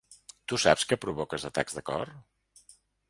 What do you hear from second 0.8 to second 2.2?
que provoques atacs de cor?